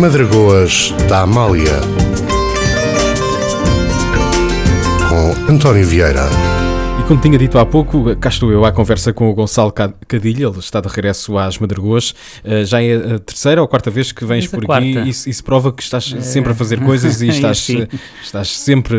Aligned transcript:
Madragoas 0.00 0.94
da 1.10 1.20
Amália. 1.20 1.78
Com 5.10 5.52
António 5.52 5.86
Vieira. 5.86 6.26
Como 7.10 7.20
tinha 7.20 7.36
dito 7.36 7.58
há 7.58 7.66
pouco, 7.66 8.14
cá 8.14 8.28
estou 8.28 8.52
eu 8.52 8.64
à 8.64 8.70
conversa 8.70 9.12
com 9.12 9.28
o 9.28 9.34
Gonçalo 9.34 9.72
Cadilha, 10.06 10.46
ele 10.46 10.58
está 10.60 10.80
de 10.80 10.86
regresso 10.86 11.36
às 11.36 11.58
Madragoas. 11.58 12.14
Uh, 12.44 12.64
já 12.64 12.80
é 12.80 12.94
a 12.94 13.18
terceira 13.18 13.60
ou 13.60 13.66
quarta 13.66 13.90
vez 13.90 14.12
que 14.12 14.24
vens 14.24 14.46
por 14.46 14.64
aqui. 14.70 14.96
Isso, 15.08 15.28
isso, 15.28 15.42
prova 15.42 15.72
que 15.72 15.82
estás 15.82 16.14
é. 16.16 16.20
sempre 16.20 16.52
a 16.52 16.54
fazer 16.54 16.78
coisas 16.78 17.20
e 17.20 17.26
estás, 17.34 17.68
estás 18.22 18.56
sempre 18.56 18.96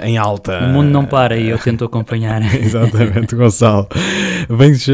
em 0.00 0.18
alta. 0.18 0.58
O 0.58 0.70
mundo 0.70 0.90
não 0.90 1.06
para 1.06 1.36
e 1.36 1.50
eu 1.50 1.56
tento 1.56 1.84
acompanhar. 1.84 2.42
Exatamente, 2.52 3.36
Gonçalo. 3.36 3.86
Vens 4.50 4.88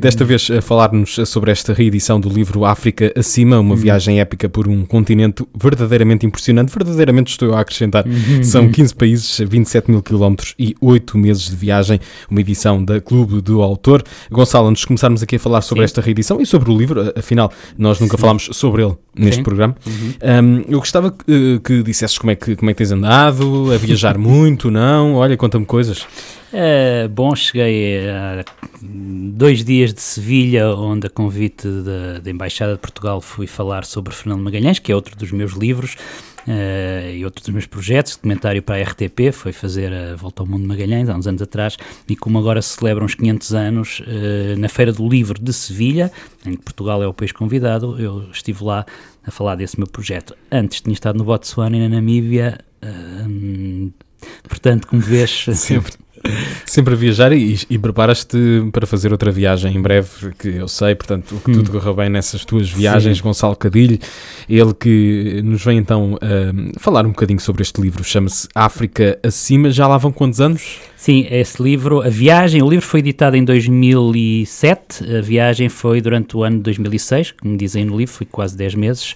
desta 0.00 0.24
vez 0.24 0.50
a 0.50 0.62
falar-nos 0.62 1.16
sobre 1.26 1.50
esta 1.50 1.74
reedição 1.74 2.18
do 2.18 2.30
livro 2.30 2.64
África 2.64 3.12
Acima, 3.14 3.60
uma 3.60 3.74
hum. 3.74 3.76
viagem 3.76 4.18
épica 4.18 4.48
por 4.48 4.66
um 4.66 4.86
continente 4.86 5.44
verdadeiramente 5.54 6.24
impressionante. 6.24 6.72
Verdadeiramente 6.72 7.32
estou 7.32 7.52
a 7.52 7.60
acrescentar. 7.60 8.06
Uhum. 8.06 8.42
São 8.42 8.70
15 8.70 8.94
países, 8.94 9.38
27 9.46 9.90
mil 9.90 10.02
quilómetros 10.02 10.54
e 10.58 10.74
8 10.80 11.18
meses 11.18 11.50
de 11.50 11.56
viagem 11.56 12.00
uma 12.30 12.40
edição 12.40 12.84
da 12.84 13.00
Clube 13.00 13.40
do 13.40 13.62
Autor. 13.62 14.02
Gonçalo, 14.30 14.68
antes 14.68 14.80
de 14.80 14.86
começarmos 14.86 15.22
aqui 15.22 15.36
a 15.36 15.38
falar 15.38 15.60
sobre 15.62 15.82
Sim. 15.82 15.84
esta 15.84 16.00
reedição 16.00 16.40
e 16.40 16.46
sobre 16.46 16.70
o 16.70 16.76
livro, 16.76 17.12
afinal, 17.16 17.52
nós 17.76 18.00
nunca 18.00 18.16
Sim. 18.16 18.20
falámos 18.20 18.48
sobre 18.52 18.82
ele 18.82 18.96
neste 19.16 19.36
Sim. 19.36 19.42
programa, 19.42 19.76
uhum. 19.86 20.12
um, 20.44 20.64
eu 20.68 20.78
gostava 20.78 21.10
que, 21.10 21.60
que 21.62 21.82
dissesses 21.82 22.18
como 22.18 22.30
é 22.32 22.34
que, 22.34 22.56
como 22.56 22.70
é 22.70 22.74
que 22.74 22.78
tens 22.78 22.92
andado, 22.92 23.72
a 23.72 23.78
viajar 23.78 24.16
muito, 24.18 24.70
não? 24.70 25.14
Olha, 25.14 25.36
conta-me 25.36 25.64
coisas. 25.64 26.06
É, 26.56 27.08
bom, 27.08 27.34
cheguei 27.34 28.08
a 28.08 28.44
dois 28.80 29.64
dias 29.64 29.92
de 29.92 30.00
Sevilha, 30.00 30.68
onde 30.68 31.08
a 31.08 31.10
convite 31.10 31.66
da, 31.66 32.20
da 32.20 32.30
Embaixada 32.30 32.74
de 32.74 32.78
Portugal 32.78 33.20
fui 33.20 33.48
falar 33.48 33.84
sobre 33.84 34.14
Fernando 34.14 34.40
Magalhães, 34.42 34.78
que 34.78 34.92
é 34.92 34.94
outro 34.94 35.16
dos 35.16 35.32
meus 35.32 35.54
livros. 35.54 35.96
Uh, 36.46 37.10
e 37.10 37.24
outro 37.24 37.42
dos 37.42 37.50
meus 37.50 37.66
projetos, 37.66 38.16
documentário 38.16 38.62
para 38.62 38.76
a 38.76 38.82
RTP, 38.82 39.32
foi 39.32 39.52
fazer 39.52 39.92
a 39.92 40.14
Volta 40.14 40.42
ao 40.42 40.46
Mundo 40.46 40.62
de 40.62 40.68
Magalhães, 40.68 41.08
há 41.08 41.16
uns 41.16 41.26
anos 41.26 41.40
atrás, 41.40 41.76
e 42.08 42.14
como 42.14 42.38
agora 42.38 42.60
se 42.60 42.76
celebram 42.76 43.06
os 43.06 43.14
500 43.14 43.54
anos, 43.54 44.00
uh, 44.00 44.58
na 44.58 44.68
Feira 44.68 44.92
do 44.92 45.08
Livro 45.08 45.40
de 45.40 45.52
Sevilha, 45.52 46.12
em 46.44 46.54
que 46.54 46.62
Portugal 46.62 47.02
é 47.02 47.06
o 47.06 47.14
país 47.14 47.32
convidado, 47.32 47.98
eu 47.98 48.28
estive 48.30 48.62
lá 48.62 48.84
a 49.26 49.30
falar 49.30 49.54
desse 49.56 49.78
meu 49.78 49.86
projeto. 49.86 50.36
Antes 50.52 50.82
tinha 50.82 50.92
estado 50.92 51.16
no 51.16 51.24
Botsuana 51.24 51.76
e 51.76 51.80
na 51.80 51.88
Namíbia, 51.88 52.58
uh, 52.82 53.92
portanto, 54.46 54.86
como 54.86 55.00
vês... 55.00 55.46
Sempre 55.56 56.03
sempre 56.64 56.94
a 56.94 56.96
viajar 56.96 57.32
e, 57.32 57.58
e 57.68 57.78
preparas-te 57.78 58.38
para 58.72 58.86
fazer 58.86 59.12
outra 59.12 59.30
viagem 59.30 59.76
em 59.76 59.80
breve, 59.80 60.32
que 60.38 60.48
eu 60.48 60.68
sei, 60.68 60.94
portanto, 60.94 61.40
que 61.44 61.52
tudo 61.52 61.70
hum. 61.70 61.72
correu 61.72 61.94
bem 61.94 62.08
nessas 62.08 62.44
tuas 62.44 62.70
viagens, 62.70 63.18
Sim. 63.18 63.22
Gonçalo 63.22 63.56
Cadilho, 63.56 63.98
ele 64.48 64.74
que 64.74 65.40
nos 65.44 65.64
vem 65.64 65.78
então 65.78 66.14
uh, 66.14 66.80
falar 66.80 67.06
um 67.06 67.10
bocadinho 67.10 67.40
sobre 67.40 67.62
este 67.62 67.80
livro, 67.80 68.02
chama-se 68.02 68.48
África 68.54 69.18
Acima, 69.22 69.70
já 69.70 69.86
lá 69.86 69.98
vão 69.98 70.12
quantos 70.12 70.40
anos? 70.40 70.78
Sim, 70.96 71.26
esse 71.30 71.62
livro, 71.62 72.00
a 72.00 72.08
viagem, 72.08 72.62
o 72.62 72.68
livro 72.70 72.86
foi 72.86 73.00
editado 73.00 73.36
em 73.36 73.44
2007, 73.44 75.18
a 75.18 75.20
viagem 75.20 75.68
foi 75.68 76.00
durante 76.00 76.34
o 76.34 76.42
ano 76.42 76.56
de 76.56 76.62
2006, 76.62 77.32
como 77.32 77.58
dizem 77.58 77.84
no 77.84 77.96
livro, 77.96 78.14
foi 78.14 78.26
quase 78.26 78.56
10 78.56 78.74
meses, 78.74 79.14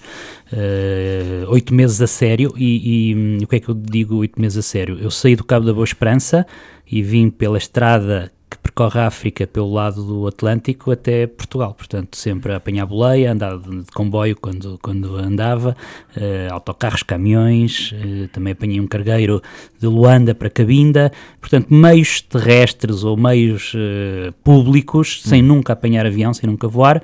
uh, 0.53 1.51
8 1.51 1.73
meses 1.73 2.01
a 2.01 2.07
sério, 2.07 2.53
e, 2.57 3.11
e 3.11 3.15
hum, 3.15 3.37
o 3.43 3.47
que 3.47 3.55
é 3.57 3.59
que 3.59 3.69
eu 3.69 3.75
digo 3.75 4.15
8 4.17 4.39
meses 4.39 4.57
a 4.57 4.61
sério? 4.61 4.97
Eu 4.99 5.11
saí 5.11 5.35
do 5.35 5.43
Cabo 5.43 5.65
da 5.65 5.73
Boa 5.73 5.85
Esperança, 5.85 6.45
e 6.91 7.01
vim 7.03 7.29
pela 7.29 7.57
estrada 7.57 8.31
que 8.49 8.57
percorre 8.57 8.99
a 8.99 9.05
África 9.05 9.45
pelo 9.45 9.71
lado 9.71 10.03
do 10.03 10.25
Atlântico 10.25 10.89
até 10.89 11.27
Portugal, 11.27 11.71
portanto 11.75 12.17
sempre 12.17 12.51
a 12.51 12.55
apanhar 12.55 12.87
boleia, 12.87 13.31
andar 13.31 13.59
de, 13.59 13.83
comboio 13.93 14.35
quando, 14.35 14.79
quando 14.81 15.15
andava, 15.17 15.77
uh, 16.17 16.51
autocarros, 16.53 17.03
caminhões, 17.03 17.91
uh, 17.91 18.27
também 18.29 18.53
apanhei 18.53 18.79
um 18.79 18.87
cargueiro 18.87 19.39
de 19.79 19.85
Luanda 19.85 20.33
para 20.33 20.49
Cabinda, 20.49 21.11
portanto 21.39 21.71
meios 21.71 22.21
terrestres 22.21 23.03
ou 23.03 23.15
meios 23.15 23.75
uh, 23.75 24.33
públicos, 24.43 25.21
sem 25.21 25.43
hum. 25.43 25.47
nunca 25.47 25.73
apanhar 25.73 26.07
avião, 26.07 26.33
sem 26.33 26.49
nunca 26.49 26.67
voar, 26.67 27.03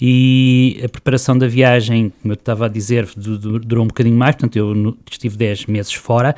e 0.00 0.80
a 0.84 0.88
preparação 0.88 1.36
da 1.36 1.48
viagem, 1.48 2.12
como 2.22 2.32
eu 2.32 2.36
estava 2.36 2.66
a 2.66 2.68
dizer, 2.68 3.08
durou 3.16 3.84
um 3.84 3.88
bocadinho 3.88 4.16
mais, 4.16 4.36
portanto 4.36 4.56
eu 4.56 4.96
estive 5.10 5.36
10 5.36 5.66
meses 5.66 5.92
fora, 5.92 6.36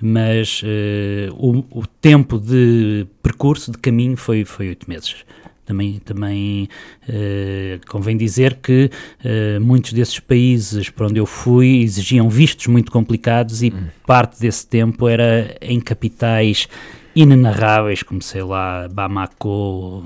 mas 0.00 0.62
uh, 0.62 1.32
o, 1.34 1.80
o, 1.80 1.86
tempo 1.86 2.38
de 2.38 3.06
percurso, 3.22 3.70
de 3.70 3.78
caminho, 3.78 4.16
foi, 4.16 4.44
foi 4.44 4.68
oito 4.68 4.88
meses. 4.88 5.16
Também, 5.64 6.00
também 6.00 6.68
uh, 7.08 7.86
convém 7.86 8.16
dizer 8.16 8.58
que 8.60 8.90
uh, 9.24 9.60
muitos 9.60 9.92
desses 9.92 10.18
países 10.18 10.90
para 10.90 11.06
onde 11.06 11.20
eu 11.20 11.26
fui 11.26 11.82
exigiam 11.82 12.28
vistos 12.28 12.66
muito 12.66 12.90
complicados 12.90 13.62
e 13.62 13.68
hum. 13.68 13.86
parte 14.04 14.40
desse 14.40 14.66
tempo 14.66 15.06
era 15.06 15.56
em 15.60 15.80
capitais 15.80 16.66
inenarráveis, 17.14 18.02
como 18.02 18.20
sei 18.20 18.42
lá, 18.42 18.88
Bamako, 18.88 20.02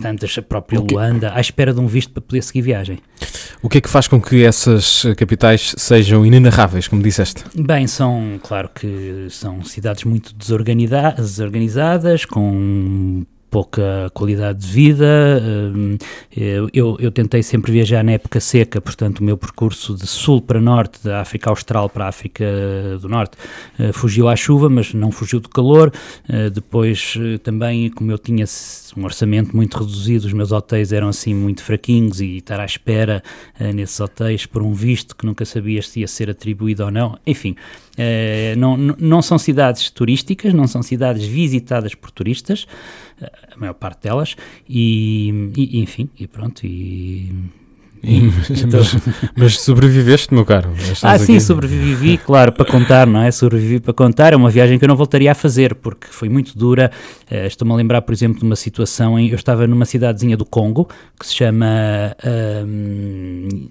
tantas, 0.00 0.36
a 0.38 0.42
própria 0.42 0.80
Luanda, 0.80 1.32
à 1.34 1.40
espera 1.40 1.72
de 1.72 1.80
um 1.80 1.86
visto 1.86 2.12
para 2.12 2.22
poder 2.22 2.42
seguir 2.42 2.62
viagem. 2.62 2.98
O 3.62 3.68
que 3.68 3.78
é 3.78 3.80
que 3.80 3.88
faz 3.88 4.06
com 4.06 4.20
que 4.20 4.44
essas 4.44 5.04
capitais 5.16 5.74
sejam 5.76 6.24
inenarráveis, 6.24 6.86
como 6.86 7.02
disseste? 7.02 7.44
Bem, 7.54 7.86
são, 7.86 8.38
claro 8.42 8.70
que 8.74 9.26
são 9.30 9.62
cidades 9.64 10.04
muito 10.04 10.34
desorganizadas, 10.34 12.24
com 12.24 13.24
pouca 13.50 14.10
qualidade 14.12 14.58
de 14.58 14.66
vida. 14.66 15.42
Hum, 15.42 15.96
eu, 16.74 16.96
eu, 17.00 17.10
tentei 17.10 17.42
sempre 17.42 17.72
viajar 17.72 18.04
na 18.04 18.12
época 18.12 18.38
seca, 18.38 18.80
portanto, 18.80 19.20
o 19.20 19.24
meu 19.24 19.36
percurso 19.36 19.94
de 19.94 20.06
sul 20.06 20.42
para 20.42 20.60
norte, 20.60 21.02
da 21.02 21.20
África 21.20 21.48
Austral 21.48 21.88
para 21.88 22.04
a 22.04 22.08
África 22.08 22.44
do 23.00 23.08
Norte, 23.08 23.36
eh, 23.78 23.92
fugiu 23.92 24.28
à 24.28 24.36
chuva, 24.36 24.68
mas 24.68 24.92
não 24.92 25.10
fugiu 25.10 25.40
do 25.40 25.48
calor. 25.48 25.90
Eh, 26.28 26.50
depois, 26.50 27.14
eh, 27.18 27.38
também, 27.38 27.88
como 27.90 28.12
eu 28.12 28.18
tinha 28.18 28.44
um 28.96 29.04
orçamento 29.04 29.54
muito 29.54 29.76
reduzido, 29.78 30.26
os 30.26 30.32
meus 30.32 30.52
hotéis 30.52 30.92
eram 30.92 31.08
assim 31.08 31.34
muito 31.34 31.62
fraquinhos 31.62 32.20
e 32.20 32.38
estar 32.38 32.60
à 32.60 32.64
espera 32.64 33.22
nesses 33.74 33.98
hotéis 34.00 34.46
por 34.46 34.62
um 34.62 34.72
visto 34.72 35.14
que 35.14 35.26
nunca 35.26 35.44
sabias 35.44 35.88
se 35.88 36.00
ia 36.00 36.08
ser 36.08 36.30
atribuído 36.30 36.84
ou 36.84 36.90
não. 36.90 37.18
Enfim. 37.26 37.56
Uh, 37.96 38.58
não, 38.58 38.76
não 38.76 39.22
são 39.22 39.38
cidades 39.38 39.88
turísticas, 39.90 40.52
não 40.52 40.66
são 40.66 40.82
cidades 40.82 41.24
visitadas 41.24 41.94
por 41.94 42.10
turistas, 42.10 42.66
uh, 43.20 43.26
a 43.54 43.56
maior 43.56 43.72
parte 43.72 44.02
delas, 44.02 44.36
e, 44.68 45.50
e 45.56 45.80
enfim, 45.80 46.10
e 46.18 46.26
pronto, 46.26 46.66
e 46.66 47.32
então... 48.50 48.80
mas, 48.80 49.32
mas, 49.36 49.60
sobreviveste, 49.60 50.32
meu 50.32 50.44
caro. 50.44 50.70
Ah, 51.02 51.18
sim, 51.18 51.36
aqui. 51.36 51.40
sobrevivi, 51.40 52.18
claro, 52.18 52.52
para 52.52 52.64
contar, 52.64 53.06
não 53.06 53.22
é? 53.22 53.30
Sobrevivi 53.30 53.80
para 53.80 53.92
contar. 53.92 54.32
É 54.32 54.36
uma 54.36 54.50
viagem 54.50 54.78
que 54.78 54.84
eu 54.84 54.88
não 54.88 54.96
voltaria 54.96 55.32
a 55.32 55.34
fazer 55.34 55.74
porque 55.74 56.06
foi 56.08 56.28
muito 56.28 56.56
dura. 56.56 56.90
Uh, 57.30 57.46
Estou-me 57.46 57.72
a 57.72 57.76
lembrar, 57.76 58.02
por 58.02 58.12
exemplo, 58.12 58.38
de 58.38 58.44
uma 58.44 58.56
situação 58.56 59.18
em. 59.18 59.28
Eu 59.28 59.36
estava 59.36 59.66
numa 59.66 59.84
cidadezinha 59.84 60.36
do 60.36 60.44
Congo 60.44 60.88
que 61.18 61.26
se 61.26 61.34
chama. 61.34 61.66
Uh, 62.24 63.70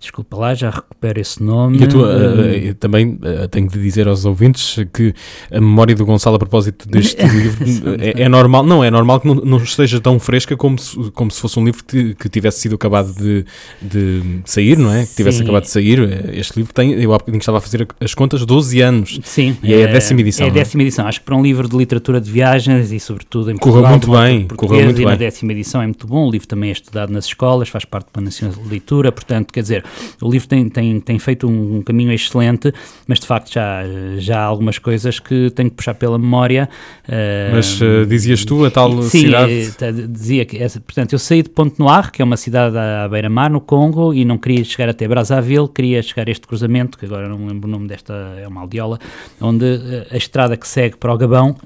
desculpa 0.00 0.36
lá, 0.36 0.54
já 0.54 0.70
recupero 0.70 1.20
esse 1.20 1.42
nome. 1.42 1.82
E 1.82 1.86
tua, 1.86 2.06
uh, 2.06 2.74
também 2.74 3.14
uh, 3.14 3.48
tenho 3.48 3.68
de 3.68 3.80
dizer 3.80 4.06
aos 4.06 4.24
ouvintes 4.24 4.84
que 4.92 5.14
a 5.50 5.60
memória 5.60 5.94
do 5.94 6.04
Gonçalo 6.04 6.36
a 6.36 6.38
propósito 6.38 6.88
deste 6.88 7.20
livro 7.26 7.64
é, 8.00 8.22
é, 8.22 8.28
normal, 8.28 8.62
não, 8.64 8.84
é 8.84 8.90
normal 8.90 9.20
que 9.20 9.26
não, 9.26 9.34
não, 9.34 9.58
esteja 9.58 10.00
tão 10.00 10.18
fresca 10.18 10.56
como 10.56 10.78
se, 10.78 11.10
como 11.12 11.30
se 11.30 11.40
fosse 11.40 11.58
um 11.58 11.64
livro 11.64 11.84
que, 11.84 12.14
que 12.14 12.28
tivesse 12.28 12.60
sido 12.60 12.74
acabado 12.74 13.12
de, 13.14 13.44
de 13.80 14.40
sair, 14.44 14.78
não 14.78 14.92
é? 14.92 15.06
Que 15.06 15.14
tivesse 15.14 15.38
Sim. 15.38 15.44
acabado 15.44 15.62
de 15.62 15.70
sair. 15.70 15.98
Este 16.34 16.56
livro 16.58 16.72
tem, 16.72 16.92
eu 16.92 17.12
há 17.12 17.18
bocadinho 17.18 17.40
estava 17.40 17.58
a 17.58 17.60
fazer 17.60 17.88
as 18.00 18.14
contas, 18.14 18.44
12 18.44 18.80
anos. 18.80 19.20
Sim. 19.24 19.56
E 19.62 19.72
é, 19.72 19.80
é 19.80 19.88
a 19.88 19.92
décima 19.92 20.20
edição. 20.20 20.46
É 20.46 20.50
a 20.50 20.52
é? 20.52 20.54
décima 20.54 20.82
edição. 20.82 21.06
Acho 21.06 21.20
que 21.20 21.26
para 21.26 21.36
um 21.36 21.42
livro 21.42 21.68
de 21.68 21.76
literatura 21.76 22.20
de 22.20 22.30
viagens 22.30 22.92
e 22.92 23.00
sobretudo 23.00 23.50
em 23.50 23.56
Portugal, 23.56 23.82
correu 23.82 23.90
muito 23.90 24.10
bem, 24.10 24.48
correu 24.56 24.84
muito 24.84 25.00
e 25.00 25.04
bem. 25.04 25.12
na 25.12 25.16
décima 25.16 25.52
edição 25.52 25.82
é 25.82 25.86
muito 25.86 26.06
bom. 26.06 26.28
O 26.28 26.30
livro 26.30 26.46
também 26.46 26.70
é 26.70 26.72
estudado 26.72 27.12
nas 27.12 27.26
escolas, 27.26 27.68
faz 27.68 27.84
parte 27.84 28.08
Plano 28.12 28.26
Nacional 28.26 28.56
de 28.56 28.68
Leitura, 28.68 29.10
portanto, 29.10 29.52
quer 29.52 29.62
dizer, 29.62 29.84
o 30.20 30.30
livro 30.30 30.48
tem, 30.48 30.68
tem, 30.68 31.00
tem 31.00 31.18
feito 31.18 31.48
um, 31.48 31.82
caminho 31.82 32.12
excelente, 32.12 32.72
mas 33.06 33.20
de 33.20 33.26
facto 33.26 33.52
já, 33.52 33.82
já 34.18 34.40
há 34.40 34.44
algumas 34.44 34.78
coisas 34.78 35.18
que 35.18 35.50
tenho 35.50 35.70
que 35.70 35.76
puxar 35.76 35.94
pela 35.94 36.18
memória. 36.18 36.68
Uh, 37.08 37.54
mas 37.54 37.80
uh, 37.80 38.06
dizias 38.06 38.44
tu 38.44 38.64
a 38.64 38.70
tal 38.70 39.02
sim, 39.02 39.20
cidade? 39.20 39.64
Sim, 39.66 40.08
dizia 40.08 40.44
que, 40.44 40.58
portanto, 40.58 41.12
eu 41.12 41.18
saí 41.18 41.42
de 41.42 41.50
Ponte 41.50 41.78
Noir, 41.78 42.10
que 42.10 42.22
é 42.22 42.24
uma 42.24 42.36
cidade 42.36 42.76
à 42.76 43.08
beira-mar, 43.08 43.50
no 43.50 43.60
Congo, 43.60 44.12
e 44.12 44.24
não 44.24 44.38
queria 44.38 44.64
chegar 44.64 44.88
até 44.88 45.06
Brazzaville, 45.06 45.68
queria 45.68 46.02
chegar 46.02 46.28
a 46.28 46.30
este 46.30 46.46
cruzamento, 46.46 46.98
que 46.98 47.04
agora 47.04 47.28
não 47.28 47.38
me 47.38 47.48
lembro 47.48 47.68
o 47.68 47.70
nome 47.70 47.88
desta, 47.88 48.12
é 48.40 48.46
uma 48.46 48.62
aldiola, 48.62 48.98
onde 49.40 49.64
a 50.10 50.16
estrada 50.16 50.56
que 50.56 50.66
segue 50.66 50.96
para 50.96 51.12
o 51.12 51.18
Gabão 51.18 51.56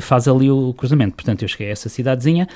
faz 0.00 0.28
ali 0.28 0.50
o 0.50 0.74
cruzamento. 0.74 1.14
Portanto, 1.14 1.42
eu 1.42 1.48
cheguei 1.48 1.68
a 1.68 1.70
essa 1.70 1.88
cidadezinha 1.88 2.48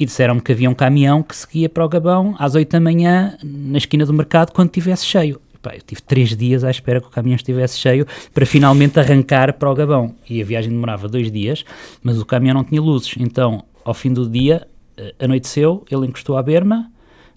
e 0.00 0.06
disseram-me 0.06 0.40
que 0.40 0.50
havia 0.50 0.70
um 0.70 0.74
caminhão 0.74 1.22
que 1.22 1.36
seguia 1.36 1.68
para 1.68 1.84
o 1.84 1.88
Gabão 1.88 2.34
às 2.38 2.54
8 2.54 2.70
da 2.70 2.80
manhã, 2.80 3.36
na 3.44 3.76
esquina 3.76 4.06
do 4.06 4.14
mercado, 4.14 4.50
quando 4.50 4.68
estivesse 4.68 5.04
cheio. 5.04 5.38
Pá, 5.60 5.74
eu 5.74 5.82
tive 5.82 6.00
três 6.00 6.34
dias 6.34 6.64
à 6.64 6.70
espera 6.70 7.02
que 7.02 7.08
o 7.08 7.10
caminhão 7.10 7.36
estivesse 7.36 7.78
cheio 7.78 8.06
para 8.32 8.46
finalmente 8.46 8.98
arrancar 8.98 9.52
para 9.52 9.70
o 9.70 9.74
Gabão. 9.74 10.14
E 10.28 10.40
a 10.40 10.44
viagem 10.44 10.70
demorava 10.70 11.06
dois 11.06 11.30
dias, 11.30 11.66
mas 12.02 12.18
o 12.18 12.24
caminhão 12.24 12.54
não 12.54 12.64
tinha 12.64 12.80
luzes. 12.80 13.14
Então, 13.18 13.62
ao 13.84 13.92
fim 13.92 14.10
do 14.10 14.26
dia, 14.26 14.66
eh, 14.96 15.14
anoiteceu, 15.18 15.84
ele 15.90 16.06
encostou 16.06 16.38
à 16.38 16.42
berma, 16.42 16.90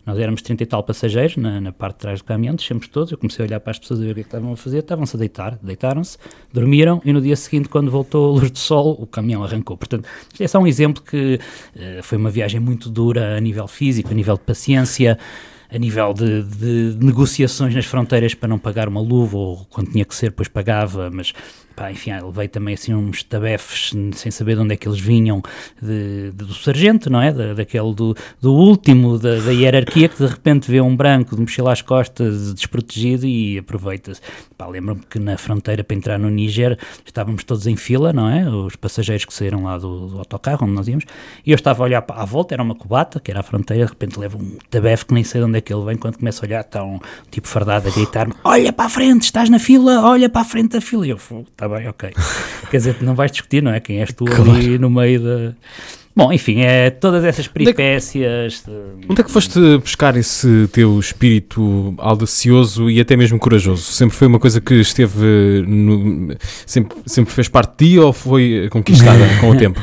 Nós 0.06 0.20
éramos 0.20 0.42
30 0.42 0.64
e 0.64 0.66
tal 0.66 0.84
passageiros 0.84 1.38
na, 1.38 1.62
na 1.62 1.72
parte 1.72 1.96
de 1.96 2.00
trás 2.02 2.20
do 2.20 2.26
caminhão, 2.26 2.56
descemos 2.56 2.88
todos. 2.88 3.12
Eu 3.12 3.18
comecei 3.18 3.44
a 3.44 3.48
olhar 3.48 3.60
para 3.60 3.72
as 3.72 3.80
pessoas 3.80 4.02
a 4.02 4.04
ver 4.04 4.12
o 4.12 4.14
que, 4.14 4.20
é 4.20 4.24
que 4.24 4.28
estavam 4.28 4.52
a 4.52 4.58
fazer. 4.58 4.80
Estavam-se 4.80 5.16
a 5.16 5.20
deitar, 5.20 5.58
deitaram-se, 5.62 6.18
dormiram 6.52 7.02
e 7.06 7.14
no 7.14 7.22
dia 7.22 7.36
seguinte, 7.36 7.70
quando 7.70 7.90
voltou 7.90 8.32
a 8.32 8.40
luz 8.40 8.52
do 8.52 8.58
sol, 8.58 8.98
o 9.00 9.08
caminhão 9.08 9.44
arrancou. 9.44 9.78
Portanto, 9.78 10.08
isto 10.32 10.44
é 10.44 10.48
só 10.48 10.60
um 10.60 10.68
exemplo 10.68 11.02
que 11.02 11.40
uh, 11.76 12.04
foi 12.04 12.18
uma 12.18 12.30
viagem 12.30 12.60
muito 12.60 12.90
dura 12.90 13.38
a 13.38 13.40
nível 13.40 13.68
físico, 13.68 14.12
a 14.12 14.14
nível 14.14 14.36
de 14.36 14.42
paciência 14.42 15.18
a 15.74 15.78
nível 15.80 16.14
de, 16.14 16.44
de, 16.44 17.04
negociações 17.04 17.74
nas 17.74 17.86
fronteiras 17.86 18.36
para 18.36 18.48
não 18.48 18.60
pagar 18.60 18.88
uma 18.88 19.02
luva, 19.02 19.38
ou 19.38 19.66
quando 19.72 19.92
tinha 19.92 20.06
que 20.06 20.14
ser, 20.14 20.30
depois 20.30 20.48
pagava, 20.48 21.10
mas 21.10 21.34
Pá, 21.76 21.92
enfim, 21.92 22.12
levei 22.12 22.48
também 22.48 22.74
assim 22.76 22.94
uns 22.94 23.24
tabefes 23.24 23.94
sem 24.14 24.32
saber 24.32 24.56
de 24.56 24.62
onde 24.62 24.74
é 24.74 24.78
que 24.78 24.88
eles 24.88 25.00
vinham 25.00 25.42
de, 25.82 26.32
de, 26.32 26.46
do 26.46 26.54
sargento, 26.54 27.10
não 27.10 27.22
é? 27.22 27.32
Da, 27.32 27.54
daquele 27.54 27.94
do, 27.94 28.16
do 28.42 28.54
último 28.54 29.18
da, 29.18 29.40
da, 29.40 29.52
hierarquia 29.52 30.08
que 30.08 30.18
de 30.18 30.28
repente 30.28 30.70
vê 30.70 30.82
um 30.82 30.96
branco 30.96 31.36
de 31.36 31.42
mochila 31.42 31.72
às 31.72 31.82
costas 31.82 32.54
desprotegido 32.54 33.26
e 33.26 33.58
aproveita-se. 33.58 34.22
Lembro-me 34.66 35.02
que 35.10 35.20
na 35.20 35.38
fronteira 35.38 35.84
para 35.84 35.98
entrar 35.98 36.18
no 36.18 36.30
Níger 36.30 36.80
estávamos 37.06 37.44
todos 37.44 37.68
em 37.68 37.76
fila, 37.76 38.14
não 38.14 38.30
é? 38.30 38.48
Os 38.50 38.78
passageiros 38.78 39.26
que 39.26 39.34
saíram 39.34 39.64
lá 39.64 39.78
do, 39.78 40.08
do 40.08 40.20
autocarro 40.20 40.66
onde 40.66 40.74
nós 40.74 40.88
íamos 40.88 41.04
e 41.46 41.52
eu 41.52 41.56
estava 41.56 41.84
a 41.84 41.86
olhar 41.86 42.06
à 42.10 42.26
volta, 42.26 42.56
era 42.56 42.64
uma 42.64 42.76
cobata 42.76 43.20
que 43.20 43.32
era 43.32 43.42
a 43.42 43.44
fronteira, 43.44 43.86
de 43.86 43.92
repente 43.92 44.20
levo 44.20 44.38
um 44.38 44.58
tabefe 44.70 45.06
que 45.06 45.14
nem 45.14 45.24
sei 45.24 45.42
de 45.42 45.48
onde 45.48 45.58
é 45.58 45.62
que 45.62 45.74
ele 45.74 45.84
vem. 45.84 45.98
Quando 45.98 46.18
começo 46.18 46.44
a 46.44 46.48
olhar, 46.48 46.62
está 46.62 46.84
um 46.84 47.00
tipo 47.30 47.48
fardado 47.48 47.88
a 47.88 47.92
gritar-me: 47.92 48.34
Olha 48.44 48.72
para 48.72 48.86
a 48.86 48.90
frente, 48.90 49.24
estás 49.24 49.50
na 49.50 49.60
fila, 49.60 50.02
olha 50.02 50.30
para 50.30 50.42
a 50.42 50.46
frente 50.46 50.72
da 50.72 50.82
fila. 50.82 51.06
E 51.06 51.10
eu, 51.10 51.20
está 51.64 51.68
bem, 51.68 51.88
ok. 51.88 52.10
Quer 52.70 52.78
dizer, 52.78 52.98
não 53.02 53.16
vais 53.16 53.32
discutir, 53.32 53.62
não 53.62 53.74
é? 53.74 53.80
Quem 53.80 54.00
és 54.00 54.12
tu 54.12 54.26
claro. 54.26 54.52
ali 54.52 54.78
no 54.78 54.90
meio 54.90 55.20
da. 55.22 55.54
Bom, 56.16 56.32
enfim, 56.32 56.62
é 56.62 56.92
todas 56.92 57.24
essas 57.24 57.48
peripécias. 57.48 58.64
Onde 58.68 58.78
é, 58.78 59.02
que, 59.02 59.12
onde 59.12 59.22
é 59.22 59.24
que 59.24 59.32
foste 59.32 59.78
buscar 59.80 60.16
esse 60.16 60.68
teu 60.72 61.00
espírito 61.00 61.96
audacioso 61.98 62.88
e 62.88 63.00
até 63.02 63.18
mesmo 63.18 63.40
corajoso? 63.40 63.82
Sempre 63.82 64.16
foi 64.16 64.28
uma 64.28 64.40
coisa 64.40 64.62
que 64.62 64.76
esteve. 64.76 65.66
No, 65.68 66.36
sempre, 66.68 66.98
sempre 67.08 67.34
fez 67.34 67.48
parte 67.48 67.72
de 67.72 67.94
ti 67.94 68.00
ou 68.00 68.14
foi 68.14 68.68
conquistada 68.70 69.28
com 69.42 69.50
o 69.50 69.58
tempo? 69.58 69.82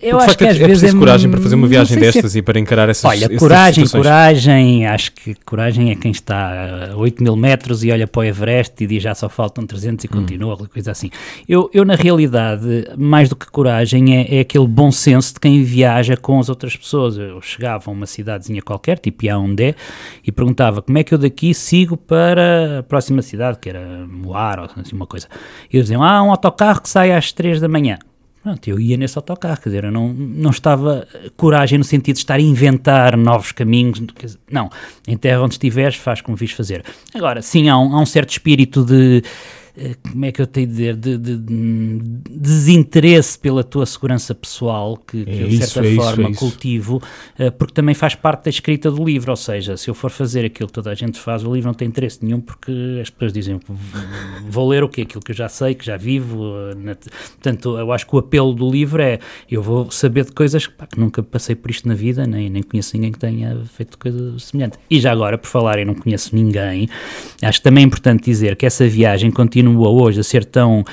Eu 0.00 0.18
acho 0.18 0.36
que 0.36 0.44
às 0.44 0.56
é 0.56 0.66
vezes 0.66 0.80
preciso 0.80 0.96
é 0.96 0.98
coragem 0.98 1.30
para 1.30 1.40
fazer 1.40 1.54
uma 1.54 1.66
viagem 1.66 1.96
é 1.96 2.00
destas 2.00 2.34
é... 2.34 2.38
e 2.38 2.42
para 2.42 2.58
encarar 2.58 2.88
essas 2.88 3.04
Olha, 3.04 3.28
coragem, 3.38 3.86
coragem, 3.88 4.86
acho 4.86 5.12
que 5.12 5.34
coragem 5.44 5.90
é 5.90 5.94
quem 5.94 6.10
está 6.10 6.90
a 6.92 6.96
8 6.96 7.22
mil 7.22 7.36
metros 7.36 7.84
e 7.84 7.90
olha 7.90 8.06
para 8.06 8.20
o 8.20 8.24
Everest 8.24 8.82
e 8.82 8.86
diz 8.86 9.02
já 9.02 9.14
só 9.14 9.28
faltam 9.28 9.66
300 9.66 10.04
e 10.04 10.08
hum. 10.08 10.10
continua, 10.10 10.56
coisa 10.56 10.90
assim. 10.90 11.10
Eu, 11.48 11.70
eu, 11.72 11.84
na 11.84 11.94
realidade, 11.94 12.88
mais 12.96 13.28
do 13.28 13.36
que 13.36 13.50
coragem, 13.50 14.16
é, 14.16 14.36
é, 14.36 14.40
aquele 14.40 14.66
bom 14.66 14.90
senso 14.90 15.34
de 15.34 15.40
quem 15.40 15.62
viaja 15.62 16.16
com 16.16 16.38
as 16.38 16.48
outras 16.48 16.76
pessoas. 16.76 17.16
Eu 17.16 17.40
chegava 17.40 17.90
a 17.90 17.92
uma 17.92 18.06
cidadezinha 18.06 18.62
qualquer, 18.62 18.98
tipo 18.98 19.26
Yaoundé, 19.26 19.74
e 20.26 20.32
perguntava 20.32 20.82
como 20.82 20.98
é 20.98 21.04
que 21.04 21.12
eu 21.12 21.18
daqui 21.18 21.54
sigo 21.54 21.96
para 21.96 22.80
a 22.80 22.82
próxima 22.82 23.22
cidade, 23.22 23.58
que 23.58 23.68
era 23.68 24.06
Moar 24.06 24.58
ou 24.60 24.64
assim 24.64 24.94
uma 24.94 25.06
coisa. 25.06 25.28
E 25.72 25.76
eles 25.76 25.86
diziam, 25.86 26.02
ah, 26.02 26.22
um 26.22 26.30
autocarro 26.30 26.80
que 26.80 26.88
sai 26.88 27.12
às 27.12 27.32
3 27.32 27.60
da 27.60 27.68
manhã. 27.68 27.98
Pronto, 28.44 28.68
eu 28.68 28.78
ia 28.78 28.94
nesse 28.98 29.16
autocarro, 29.16 29.56
quer 29.56 29.70
dizer, 29.70 29.84
eu 29.84 29.90
não, 29.90 30.12
não 30.12 30.50
estava 30.50 31.08
coragem 31.34 31.78
no 31.78 31.84
sentido 31.84 32.16
de 32.16 32.20
estar 32.20 32.34
a 32.34 32.40
inventar 32.40 33.16
novos 33.16 33.52
caminhos, 33.52 33.98
dizer, 34.00 34.38
não, 34.50 34.68
em 35.08 35.16
terra 35.16 35.40
onde 35.40 35.54
estiveres 35.54 35.96
faz 35.96 36.20
como 36.20 36.36
vis 36.36 36.52
fazer. 36.52 36.84
Agora, 37.14 37.40
sim, 37.40 37.70
há 37.70 37.78
um, 37.78 37.96
há 37.96 38.02
um 38.02 38.04
certo 38.04 38.28
espírito 38.32 38.84
de 38.84 39.22
eh, 39.24 39.28
como 40.10 40.24
é 40.24 40.30
que 40.30 40.40
eu 40.40 40.46
tenho 40.46 40.68
de 40.68 40.72
dizer, 40.72 40.96
de, 40.96 41.18
de, 41.18 41.36
de, 41.36 41.98
desinteresse 42.30 43.36
pela 43.36 43.64
tua 43.64 43.84
segurança 43.84 44.32
pessoal, 44.32 44.96
que, 44.96 45.24
que 45.24 45.30
é 45.30 45.42
eu 45.42 45.48
de 45.48 45.66
certa 45.66 45.88
é 45.88 45.94
forma 45.96 46.30
isso, 46.30 46.38
é 46.38 46.38
cultivo, 46.38 47.02
uh, 47.38 47.50
porque 47.52 47.74
também 47.74 47.94
faz 47.94 48.14
parte 48.14 48.44
da 48.44 48.50
escrita 48.50 48.88
do 48.88 49.04
livro, 49.04 49.32
ou 49.32 49.36
seja, 49.36 49.76
se 49.76 49.90
eu 49.90 49.94
for 49.94 50.10
fazer 50.10 50.44
aquilo 50.44 50.68
que 50.68 50.72
toda 50.72 50.90
a 50.90 50.94
gente 50.94 51.18
faz, 51.18 51.44
o 51.44 51.52
livro 51.52 51.66
não 51.66 51.74
tem 51.74 51.88
interesse 51.88 52.24
nenhum, 52.24 52.40
porque 52.40 52.70
as 53.02 53.10
pessoas 53.10 53.32
dizem, 53.32 53.58
vou 54.48 54.68
ler 54.68 54.84
o 54.84 54.88
quê? 54.88 55.02
Aquilo 55.02 55.20
que 55.20 55.32
eu 55.32 55.36
já 55.36 55.48
sei, 55.48 55.74
que 55.74 55.84
já 55.84 55.96
vivo, 55.96 56.54
na, 56.76 56.94
portanto, 56.94 57.76
eu 57.76 57.90
acho 57.90 58.06
que 58.06 58.14
o 58.14 58.18
apelo 58.20 58.54
do 58.54 58.70
livro 58.70 59.02
é, 59.02 59.18
eu 59.50 59.60
vou 59.60 59.90
saber 59.90 60.24
de 60.24 60.32
coisas 60.32 60.68
pá, 60.68 60.86
que 60.86 61.00
nunca 61.00 61.20
passei 61.20 61.56
por 61.56 61.70
isto 61.72 61.88
na 61.88 61.94
vida, 61.94 62.26
nem, 62.28 62.48
nem 62.48 62.62
conheço 62.62 62.96
ninguém 62.96 63.10
que 63.10 63.18
tenha 63.18 63.60
feito 63.64 63.98
coisa 63.98 64.38
semelhante. 64.38 64.78
E 64.88 65.00
já 65.00 65.10
agora, 65.10 65.36
por 65.36 65.48
falar 65.48 65.80
em 65.80 65.84
não 65.84 65.94
conheço 65.94 66.34
ninguém, 66.34 66.88
acho 67.42 67.58
que 67.58 67.64
também 67.64 67.82
é 67.82 67.86
importante 67.86 68.24
dizer 68.24 68.54
que 68.54 68.64
essa 68.64 68.86
viagem 68.86 69.32
continua 69.32 69.63
continua 69.64 69.88
hoje 69.88 70.20
a 70.20 70.22
ser 70.22 70.44
tão 70.44 70.80
uh, 70.80 70.84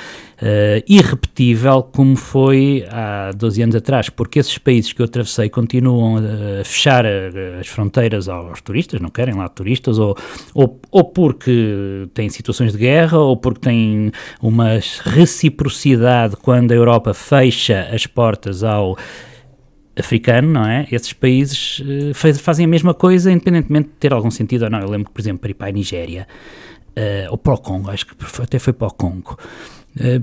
irrepetível 0.88 1.82
como 1.82 2.16
foi 2.16 2.84
há 2.90 3.30
12 3.36 3.62
anos 3.62 3.76
atrás, 3.76 4.08
porque 4.08 4.38
esses 4.38 4.56
países 4.56 4.92
que 4.92 5.02
eu 5.02 5.04
atravessei 5.04 5.50
continuam 5.50 6.16
a 6.16 6.64
fechar 6.64 7.04
a, 7.04 7.60
as 7.60 7.66
fronteiras 7.66 8.28
aos 8.28 8.62
turistas, 8.62 9.00
não 9.00 9.10
querem 9.10 9.34
lá 9.34 9.48
turistas, 9.48 9.98
ou, 9.98 10.16
ou, 10.54 10.80
ou 10.90 11.04
porque 11.04 12.08
têm 12.14 12.30
situações 12.30 12.72
de 12.72 12.78
guerra, 12.78 13.18
ou 13.18 13.36
porque 13.36 13.60
têm 13.60 14.10
uma 14.40 14.78
reciprocidade 15.04 16.36
quando 16.36 16.72
a 16.72 16.74
Europa 16.74 17.12
fecha 17.12 17.88
as 17.92 18.06
portas 18.06 18.64
ao 18.64 18.96
africano, 19.94 20.48
não 20.50 20.66
é? 20.66 20.86
Esses 20.90 21.12
países 21.12 21.82
faz, 22.14 22.40
fazem 22.40 22.64
a 22.64 22.68
mesma 22.68 22.94
coisa, 22.94 23.30
independentemente 23.30 23.88
de 23.88 23.94
ter 23.96 24.14
algum 24.14 24.30
sentido 24.30 24.62
ou 24.62 24.70
não. 24.70 24.80
Eu 24.80 24.88
lembro 24.88 25.08
que, 25.08 25.12
por 25.12 25.20
exemplo, 25.20 25.40
para 25.40 25.50
ir 25.50 25.54
para 25.54 25.68
a 25.68 25.72
Nigéria, 25.72 26.26
uh, 26.96 27.30
ou 27.30 27.38
para 27.38 27.54
o 27.54 27.58
Congo, 27.58 27.90
acho 27.90 28.06
que 28.06 28.14
até 28.42 28.58
foi 28.58 28.72
para 28.72 28.88
o 28.88 28.92
Congo, 28.92 29.38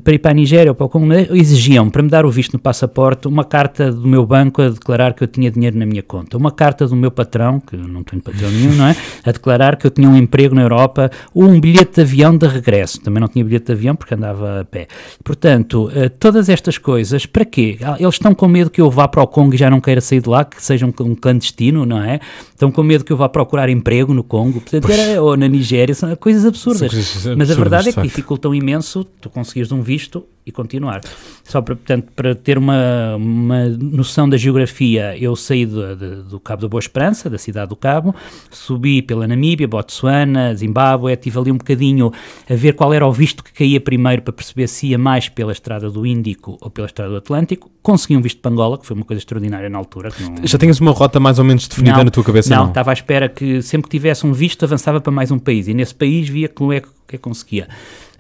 para 0.04 0.14
ir 0.14 0.20
para 0.20 0.32
a 0.32 0.34
Nigéria 0.34 0.72
ou 0.72 0.76
para 0.76 0.86
o 0.86 0.90
Congo, 0.90 1.14
exigiam 1.14 1.90
para 1.90 2.02
me 2.02 2.10
dar 2.10 2.26
o 2.26 2.32
visto 2.32 2.54
no 2.54 2.60
passaporte 2.60 3.28
uma 3.28 3.44
carta 3.44 3.92
do 3.92 4.08
meu 4.08 4.26
banco 4.26 4.62
a 4.62 4.70
declarar 4.70 5.14
que 5.14 5.24
eu 5.24 5.28
tinha 5.28 5.52
dinheiro 5.52 5.78
na 5.78 5.86
minha 5.86 6.02
conta, 6.02 6.38
uma 6.38 6.52
carta 6.52 6.88
do 6.88 6.96
meu 6.96 7.12
patrão, 7.12 7.60
que 7.60 7.76
eu 7.76 7.88
não 7.88 8.04
tenho 8.04 8.22
patrão 8.22 8.50
nenhum, 8.50 8.76
não 8.76 8.88
é? 8.88 8.96
A 9.24 9.32
declarar 9.32 9.76
que 9.76 9.86
eu 9.86 9.92
tinha 9.92 10.10
um 10.10 10.16
emprego 10.16 10.56
na 10.56 10.62
Europa, 10.62 11.12
ou 11.34 11.44
um 11.44 11.60
bilhete 11.60 11.96
de 11.96 12.02
avião 12.02 12.36
de 12.36 12.48
regresso. 12.48 13.00
Também 13.02 13.22
não 13.22 13.28
tinha 13.28 13.44
bilhete 13.44 13.68
de 13.68 13.72
avião 13.74 13.96
porque 13.96 14.14
andava 14.14 14.62
a 14.62 14.66
pé. 14.66 14.88
Portanto, 15.24 15.88
uh, 15.88 16.10
todas 16.20 16.50
estas 16.50 16.78
coisas, 16.78 17.26
para 17.26 17.46
quê? 17.46 17.78
Ah, 17.82 17.98
eles 18.00 18.16
estão 18.16 18.34
com 18.34 18.48
medo 18.48 18.70
que 18.70 18.82
eu 18.82 18.90
vá 18.90 19.08
para 19.08 19.22
o 19.22 19.28
Congo 19.28 19.56
e 19.56 19.58
já 19.58 19.70
não 19.70 19.80
queira 19.80 20.02
sair 20.02 20.22
de 20.22 20.30
lá, 20.30 20.44
que 20.46 20.62
seja 20.62 20.86
um, 20.86 20.92
clandestino, 20.92 21.86
não 21.86 22.02
é? 22.02 22.20
Estão 22.50 22.72
com 22.72 22.84
medo 22.84 23.04
que 23.04 23.12
eu 23.12 23.18
vá 23.18 23.30
procurar 23.30 23.70
emprego 23.70 24.14
no 24.14 24.24
Congo, 24.24 24.60
portanto, 24.62 24.90
era, 24.92 25.22
ou 25.22 25.38
na 25.38 25.48
Nigéria, 25.48 25.94
são 25.94 26.14
coisas 26.16 26.46
absurdas. 26.46 26.92
Coisas 26.92 27.16
absurdas 27.16 27.38
Mas 27.38 27.52
a 27.52 27.56
verdade 27.56 27.90
é 27.90 27.94
que 27.94 28.02
dificultam 28.02 28.54
imenso 28.54 29.04
tu 29.22 29.30
conseguires 29.60 29.72
um 29.72 29.82
visto 29.82 30.26
e 30.46 30.52
continuar. 30.52 31.02
Só 31.44 31.62
para, 31.62 31.76
portanto, 31.76 32.08
para 32.16 32.34
ter 32.34 32.58
uma, 32.58 33.16
uma 33.16 33.70
noção 33.70 34.28
da 34.28 34.38
geografia, 34.38 35.16
eu 35.18 35.36
saí 35.36 35.66
do, 35.66 35.96
do, 35.96 36.24
do, 36.24 36.40
Cabo 36.40 36.64
da 36.64 36.68
Boa 36.68 36.80
Esperança, 36.80 37.30
da 37.30 37.38
cidade 37.38 37.70
do 37.70 37.76
Cabo, 37.76 38.16
subi 38.50 39.02
pela 39.02 39.28
Namíbia, 39.28 39.68
Botsuana, 39.68 40.56
Zimbábue, 40.56 41.14
estive 41.14 41.38
ali 41.38 41.52
um 41.52 41.58
bocadinho 41.58 42.12
a 42.50 42.56
ver 42.56 42.74
qual 42.74 42.94
era 42.94 43.06
o 43.06 43.12
visto 43.12 43.44
que 43.44 43.54
caía 43.54 43.80
primeiro 43.80 44.22
para 44.22 44.34
perceber 44.34 44.68
se 44.68 44.88
ia 44.88 44.98
mais 44.98 45.30
pela 45.30 45.52
estrada 45.52 45.90
do 45.90 46.06
Índico 46.06 46.58
ou 46.62 46.70
pela 46.70 46.88
estrada 46.88 47.12
do 47.12 47.18
Atlântico. 47.18 47.70
Consegui 47.84 48.18
um 48.18 48.22
visto 48.22 48.42
para 48.42 48.52
Angola, 48.52 48.78
que 48.78 48.86
foi 48.86 48.96
uma 48.96 49.06
coisa 49.06 49.20
extraordinária 49.20 49.70
na 49.70 49.78
altura. 49.78 50.10
Não... 50.20 50.48
Já 50.48 50.58
tinhas 50.58 50.80
uma 50.80 50.92
rota 50.92 51.20
mais 51.20 51.38
ou 51.38 51.46
menos 51.46 51.68
definida 51.68 51.98
não, 51.98 52.06
na 52.06 52.12
tua 52.12 52.24
cabeça? 52.24 52.50
Não, 52.56 52.64
não, 52.64 52.70
estava 52.70 52.92
à 52.92 52.94
espera 52.94 53.30
que 53.30 53.62
sempre 53.62 53.90
que 53.90 53.98
tivesse 53.98 54.26
um 54.26 54.34
visto 54.34 54.64
avançava 54.64 55.00
para 55.00 55.12
mais 55.12 55.32
um 55.32 55.40
país 55.40 55.68
e 55.68 55.74
nesse 55.74 55.94
país 55.94 56.28
via 56.28 56.50
como 56.50 56.74
é 56.74 56.82
que 57.08 57.18
conseguia. 57.18 57.68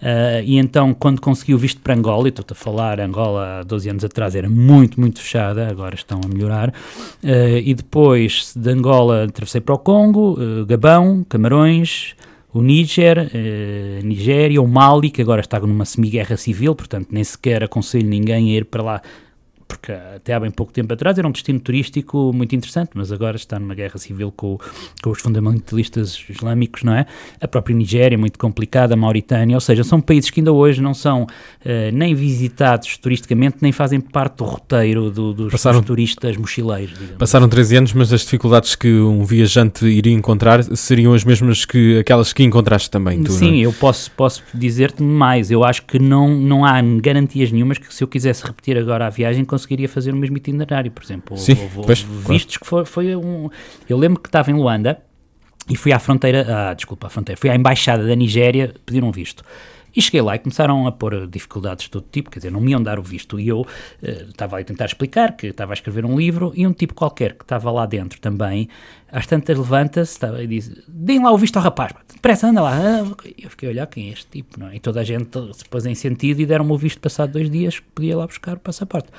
Uh, 0.01 0.41
e 0.43 0.57
então, 0.57 0.93
quando 0.93 1.19
consegui 1.19 1.53
o 1.53 1.57
visto 1.57 1.81
para 1.81 1.93
Angola, 1.93 2.27
e 2.27 2.29
estou-te 2.29 2.53
a 2.53 2.55
falar, 2.55 2.99
Angola 2.99 3.59
há 3.59 3.63
12 3.63 3.89
anos 3.89 4.03
atrás 4.03 4.35
era 4.35 4.49
muito, 4.49 4.99
muito 4.99 5.19
fechada, 5.19 5.67
agora 5.67 5.95
estão 5.95 6.19
a 6.23 6.27
melhorar. 6.27 6.69
Uh, 6.69 7.59
e 7.63 7.73
depois 7.73 8.53
de 8.55 8.69
Angola, 8.71 9.25
atravessei 9.25 9.61
para 9.61 9.75
o 9.75 9.79
Congo, 9.79 10.39
uh, 10.39 10.65
Gabão, 10.65 11.25
Camarões, 11.27 12.15
o 12.51 12.63
Níger, 12.63 13.29
Nigéria, 14.03 14.59
o 14.59 14.67
Mali, 14.67 15.11
que 15.11 15.21
agora 15.21 15.39
está 15.39 15.59
numa 15.59 15.85
semi-guerra 15.85 16.35
civil, 16.35 16.73
portanto, 16.73 17.09
nem 17.11 17.23
sequer 17.23 17.63
aconselho 17.63 18.07
ninguém 18.07 18.49
a 18.49 18.57
ir 18.57 18.65
para 18.65 18.81
lá 18.81 19.01
porque 19.69 19.91
até 19.91 20.33
há 20.33 20.39
bem 20.39 20.49
pouco 20.49 20.73
tempo 20.73 20.91
atrás 20.91 21.17
era 21.19 21.27
um 21.27 21.31
destino 21.31 21.59
turístico 21.59 22.33
muito 22.33 22.55
interessante, 22.55 22.89
mas 22.95 23.11
agora 23.11 23.37
está 23.37 23.59
numa 23.59 23.75
guerra 23.75 23.99
civil 23.99 24.33
com, 24.35 24.57
com 25.01 25.11
os 25.11 25.21
fundamentalistas 25.21 26.25
islâmicos, 26.27 26.81
não 26.81 26.93
é? 26.93 27.05
A 27.39 27.47
própria 27.47 27.75
Nigéria, 27.75 28.17
muito 28.17 28.39
complicada, 28.39 28.95
a 28.95 28.97
Mauritânia, 28.97 29.55
ou 29.55 29.61
seja, 29.61 29.83
são 29.83 30.01
países 30.01 30.31
que 30.31 30.39
ainda 30.39 30.51
hoje 30.51 30.81
não 30.81 30.95
são 30.95 31.23
uh, 31.23 31.27
nem 31.93 32.15
visitados 32.15 32.97
turisticamente, 32.97 33.57
nem 33.61 33.71
fazem 33.71 34.01
parte 34.01 34.37
do 34.37 34.43
roteiro 34.43 35.11
do, 35.11 35.33
dos, 35.33 35.51
passaram, 35.51 35.79
dos, 35.79 35.87
turistas 35.87 36.35
mochileiros. 36.35 36.97
Passaram 37.19 37.47
13 37.47 37.77
anos, 37.77 37.93
mas 37.93 38.11
as 38.11 38.21
dificuldades 38.21 38.75
que 38.75 38.91
um 38.91 39.23
viajante 39.23 39.85
iria 39.85 40.13
encontrar 40.13 40.63
seriam 40.75 41.13
as 41.13 41.23
mesmas 41.23 41.63
que 41.63 41.99
aquelas 41.99 42.33
que 42.33 42.43
encontraste 42.43 42.89
também, 42.89 43.21
tu, 43.23 43.31
Sim, 43.31 43.61
é? 43.61 43.65
eu 43.67 43.73
posso, 43.73 44.09
posso 44.11 44.41
dizer-te 44.51 45.03
mais, 45.03 45.51
eu 45.51 45.63
acho 45.63 45.83
que 45.83 45.99
não, 45.99 46.27
não 46.27 46.65
há 46.65 46.81
garantias 46.81 47.51
nenhumas 47.51 47.77
que 47.77 47.93
se 47.93 48.03
eu 48.03 48.07
quisesse 48.07 48.43
repetir 48.43 48.75
agora 48.75 49.05
a 49.05 49.09
viagem, 49.11 49.45
conseguiria 49.59 49.89
fazer 49.89 50.13
o 50.13 50.15
mesmo 50.15 50.37
itinerário, 50.37 50.91
por 50.91 51.03
exemplo. 51.03 51.37
Sim, 51.37 51.57
houve, 51.61 51.85
pois, 51.85 52.01
vistos 52.01 52.57
claro. 52.57 52.85
que 52.85 52.91
foi, 52.91 53.05
foi 53.05 53.15
um... 53.15 53.49
Eu 53.87 53.97
lembro 53.97 54.21
que 54.21 54.29
estava 54.29 54.49
em 54.49 54.53
Luanda 54.53 55.01
e 55.69 55.75
fui 55.75 55.91
à 55.91 55.99
fronteira, 55.99 56.45
ah, 56.49 56.73
desculpa, 56.73 57.07
à 57.07 57.09
fronteira, 57.09 57.39
fui 57.39 57.49
à 57.49 57.55
embaixada 57.55 58.05
da 58.05 58.15
Nigéria 58.15 58.73
pedir 58.85 59.03
um 59.03 59.11
visto. 59.11 59.43
E 59.95 60.01
cheguei 60.01 60.21
lá 60.21 60.35
e 60.35 60.39
começaram 60.39 60.85
a 60.87 60.91
pôr 60.91 61.27
dificuldades 61.27 61.85
de 61.85 61.91
todo 61.91 62.05
tipo, 62.11 62.29
quer 62.29 62.39
dizer, 62.39 62.51
não 62.51 62.61
me 62.61 62.71
iam 62.71 62.81
dar 62.81 62.99
o 62.99 63.03
visto. 63.03 63.39
E 63.39 63.47
eu 63.47 63.61
uh, 63.61 63.67
estava 64.29 64.59
a 64.59 64.63
tentar 64.63 64.85
explicar 64.85 65.35
que 65.35 65.47
estava 65.47 65.73
a 65.73 65.75
escrever 65.75 66.05
um 66.05 66.17
livro 66.17 66.53
e 66.55 66.65
um 66.65 66.73
tipo 66.73 66.93
qualquer 66.93 67.33
que 67.33 67.43
estava 67.43 67.71
lá 67.71 67.85
dentro 67.85 68.19
também, 68.19 68.69
às 69.11 69.25
tantas 69.25 69.57
levanta-se 69.57 70.19
e 70.41 70.47
diz: 70.47 70.71
deem 70.87 71.23
lá 71.23 71.31
o 71.31 71.37
visto 71.37 71.57
ao 71.57 71.63
rapaz, 71.63 71.93
depressa, 72.13 72.47
anda 72.47 72.61
lá. 72.61 72.77
Eu 73.37 73.49
fiquei 73.49 73.69
a 73.69 73.71
olhar 73.71 73.87
quem 73.87 74.09
é 74.09 74.13
este 74.13 74.27
tipo, 74.27 74.59
não 74.59 74.67
é? 74.67 74.75
E 74.75 74.79
toda 74.79 75.01
a 75.01 75.03
gente 75.03 75.37
se 75.53 75.65
pôs 75.65 75.85
em 75.85 75.95
sentido 75.95 76.39
e 76.39 76.45
deram-me 76.45 76.71
o 76.71 76.77
visto 76.77 76.99
passado 76.99 77.31
dois 77.31 77.49
dias 77.49 77.79
que 77.79 77.85
podia 77.93 78.15
lá 78.15 78.27
buscar 78.27 78.57
o 78.57 78.59
passaporte. 78.59 79.09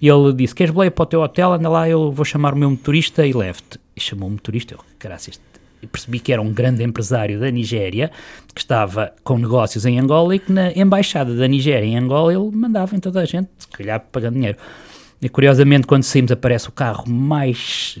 E 0.00 0.08
ele 0.08 0.32
disse: 0.32 0.54
Queres 0.54 0.72
boleia 0.72 0.90
para 0.90 1.02
o 1.02 1.06
teu 1.06 1.20
hotel? 1.20 1.52
Anda 1.52 1.68
lá, 1.68 1.88
eu 1.88 2.10
vou 2.10 2.24
chamar 2.24 2.54
o 2.54 2.56
meu 2.56 2.70
motorista 2.70 3.26
e 3.26 3.32
leve-te. 3.32 3.78
E 3.94 4.00
chamou 4.00 4.28
o 4.28 4.32
motorista. 4.32 4.74
Eu, 4.74 4.80
caraças, 4.98 5.40
percebi 5.86 6.18
que 6.18 6.32
era 6.32 6.40
um 6.40 6.52
grande 6.52 6.82
empresário 6.82 7.38
da 7.38 7.50
Nigéria 7.50 8.10
que 8.54 8.60
estava 8.60 9.12
com 9.22 9.38
negócios 9.38 9.86
em 9.86 9.98
Angola 9.98 10.36
e 10.36 10.38
que 10.38 10.52
na 10.52 10.72
embaixada 10.72 11.34
da 11.34 11.46
Nigéria 11.46 11.86
em 11.86 11.96
Angola 11.96 12.32
ele 12.32 12.50
mandava 12.52 12.96
em 12.96 13.00
toda 13.00 13.20
a 13.20 13.24
gente, 13.24 13.48
se 13.58 13.68
calhar 13.68 14.00
pagando 14.12 14.34
dinheiro. 14.34 14.58
E 15.22 15.28
curiosamente, 15.28 15.86
quando 15.86 16.02
saímos, 16.02 16.32
aparece 16.32 16.68
o 16.68 16.72
carro 16.72 17.08
mais 17.08 17.98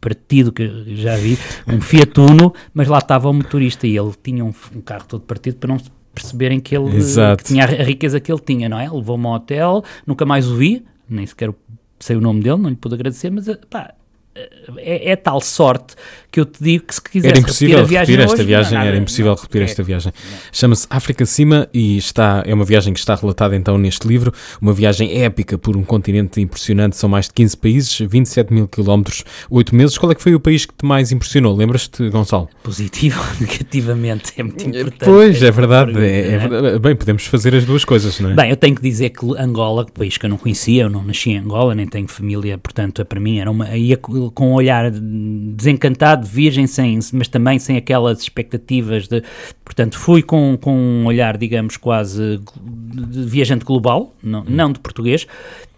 partido 0.00 0.50
que 0.50 0.96
já 0.96 1.16
vi, 1.16 1.38
um 1.66 1.80
Fiat 1.80 2.18
Uno, 2.18 2.52
mas 2.74 2.88
lá 2.88 2.98
estava 2.98 3.28
o 3.28 3.32
motorista 3.32 3.86
e 3.86 3.96
ele 3.96 4.12
tinha 4.22 4.44
um, 4.44 4.52
um 4.74 4.80
carro 4.80 5.04
todo 5.06 5.22
partido 5.22 5.56
para 5.56 5.68
não 5.68 5.80
perceberem 6.12 6.60
que 6.60 6.76
ele 6.76 6.90
que 7.36 7.44
tinha 7.44 7.64
a 7.64 7.66
riqueza 7.66 8.20
que 8.20 8.30
ele 8.30 8.40
tinha, 8.40 8.68
não 8.68 8.78
é? 8.78 8.90
Levou-me 8.90 9.26
ao 9.26 9.34
hotel, 9.34 9.84
nunca 10.06 10.26
mais 10.26 10.48
o 10.48 10.56
vi, 10.56 10.84
nem 11.12 11.26
sequer 11.26 11.54
sei 12.00 12.16
o 12.16 12.20
nome 12.20 12.42
dele, 12.42 12.58
não 12.58 12.70
lhe 12.70 12.76
pude 12.76 12.94
agradecer, 12.94 13.30
mas 13.30 13.46
pá, 13.70 13.94
é, 14.34 15.10
é, 15.10 15.16
tal 15.16 15.40
sorte 15.42 15.94
que 16.30 16.40
eu 16.40 16.46
te 16.46 16.64
digo 16.64 16.84
que 16.86 16.94
se 16.94 17.02
quisesse 17.02 17.28
era 17.28 17.38
impossível 17.38 17.76
repetir, 17.80 17.84
a 17.84 18.04
viagem 18.04 18.16
repetir 18.16 18.24
esta 18.24 18.34
hoje, 18.34 18.46
viagem, 18.46 18.78
não, 18.78 18.84
era 18.86 18.96
impossível 18.96 19.32
não, 19.32 19.36
repetir 19.36 19.60
é, 19.60 19.64
esta 19.64 19.82
viagem. 19.82 20.12
Chama-se 20.50 20.86
África 20.88 21.26
Cima 21.26 21.68
e 21.74 21.98
está, 21.98 22.42
é 22.46 22.54
uma 22.54 22.64
viagem 22.64 22.94
que 22.94 22.98
está 22.98 23.14
relatada 23.14 23.54
então 23.54 23.76
neste 23.76 24.08
livro, 24.08 24.32
uma 24.58 24.72
viagem 24.72 25.22
épica 25.22 25.58
por 25.58 25.76
um 25.76 25.84
continente 25.84 26.40
impressionante, 26.40 26.96
são 26.96 27.10
mais 27.10 27.26
de 27.26 27.34
15 27.34 27.56
países, 27.58 27.98
27 27.98 28.54
mil 28.54 28.66
quilómetros, 28.66 29.24
8 29.50 29.74
meses. 29.74 29.98
Qual 29.98 30.10
é 30.10 30.14
que 30.14 30.22
foi 30.22 30.34
o 30.34 30.40
país 30.40 30.64
que 30.64 30.72
te 30.72 30.86
mais 30.86 31.12
impressionou? 31.12 31.54
Lembras-te, 31.54 32.08
Gonçalo? 32.08 32.48
Positivo 32.62 33.20
ou 33.20 33.40
negativamente, 33.46 34.32
é 34.38 34.42
muito 34.42 34.66
importante. 34.66 35.04
Pois, 35.04 35.42
é 35.42 35.50
verdade, 35.50 35.98
é, 35.98 36.32
é 36.32 36.38
verdade. 36.38 36.78
Bem, 36.78 36.96
podemos 36.96 37.26
fazer 37.26 37.54
as 37.54 37.66
duas 37.66 37.84
coisas, 37.84 38.18
não 38.20 38.30
é? 38.30 38.34
Bem, 38.34 38.50
eu 38.50 38.56
tenho 38.56 38.74
que 38.74 38.82
dizer 38.82 39.10
que 39.10 39.26
Angola, 39.36 39.84
país 39.84 40.16
que 40.16 40.24
eu 40.24 40.30
não 40.30 40.38
conhecia, 40.38 40.84
eu 40.84 40.90
não 40.90 41.04
nasci 41.04 41.32
em 41.32 41.38
Angola, 41.38 41.74
nem 41.74 41.86
tenho 41.86 42.08
família, 42.08 42.56
portanto, 42.56 43.04
para 43.04 43.20
mim 43.20 43.38
era 43.38 43.50
uma, 43.50 43.68
ia 43.76 43.98
com 44.30 44.50
um 44.50 44.54
olhar 44.54 44.90
desencantado, 44.90 46.26
virgem, 46.26 46.66
sem, 46.66 46.98
mas 47.12 47.28
também 47.28 47.58
sem 47.58 47.76
aquelas 47.76 48.20
expectativas 48.20 49.08
de. 49.08 49.22
Portanto, 49.64 49.98
fui 49.98 50.22
com, 50.22 50.56
com 50.60 50.76
um 50.76 51.06
olhar, 51.06 51.36
digamos, 51.36 51.76
quase 51.76 52.40
de 52.62 53.24
viajante 53.24 53.64
global, 53.64 54.14
não, 54.22 54.44
não 54.44 54.72
de 54.72 54.80
português, 54.80 55.26